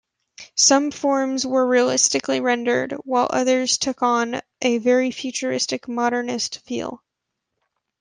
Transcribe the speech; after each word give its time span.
Some 0.57 0.89
forms 0.89 1.45
were 1.45 1.63
realistically 1.67 2.39
rendered, 2.39 2.93
while 3.03 3.27
others 3.31 3.77
took 3.77 4.01
on 4.01 4.41
a 4.59 4.79
very 4.79 5.11
futuristic, 5.11 5.87
modernist 5.87 6.57
feel. 6.65 7.03